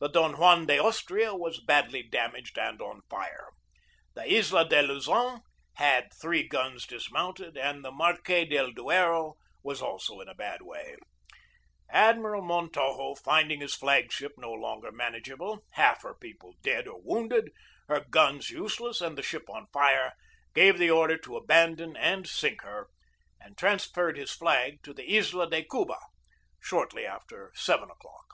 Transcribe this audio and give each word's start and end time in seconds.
The 0.00 0.08
Don 0.08 0.38
Juan 0.38 0.64
de 0.64 0.78
Austria 0.78 1.34
was 1.34 1.60
badly 1.60 2.04
damaged 2.04 2.56
and 2.56 2.80
on 2.80 3.02
fire, 3.10 3.48
the 4.14 4.24
Isla 4.32 4.66
de 4.66 4.80
Luzon 4.80 5.42
had 5.74 6.10
three 6.14 6.46
guns 6.46 6.86
dismounted, 6.86 7.58
and 7.58 7.84
the 7.84 7.90
Mar 7.90 8.16
ques 8.16 8.48
del 8.48 8.70
Duero 8.70 9.34
was 9.62 9.82
also 9.82 10.20
in 10.20 10.28
a 10.28 10.34
bad 10.36 10.62
way. 10.62 10.94
Admiral 11.90 12.40
218 12.42 12.72
GEORGE 12.72 12.72
DEWEY 12.72 12.86
Montojo, 12.86 13.22
finding 13.22 13.60
his 13.60 13.74
flag 13.74 14.12
ship 14.12 14.32
no 14.38 14.52
longer 14.52 14.90
manageable, 14.92 15.64
half 15.72 16.02
her 16.02 16.14
people 16.14 16.54
dead 16.62 16.86
or 16.86 17.00
wounded, 17.02 17.50
her 17.88 18.06
guns 18.08 18.50
useless 18.50 19.00
and 19.02 19.18
the 19.18 19.22
ship 19.22 19.50
on 19.50 19.66
fire, 19.72 20.14
gave 20.54 20.78
the 20.78 20.88
order 20.90 21.18
to 21.18 21.36
abandon 21.36 21.94
and 21.96 22.26
sink 22.26 22.62
her, 22.62 22.88
and 23.40 23.58
transferred 23.58 24.16
his 24.16 24.30
flag 24.30 24.80
to 24.84 24.94
the 24.94 25.04
Isla 25.12 25.50
de 25.50 25.64
Cuba 25.64 25.98
shortly 26.58 27.04
after 27.04 27.50
seven 27.54 27.90
o'clock. 27.90 28.24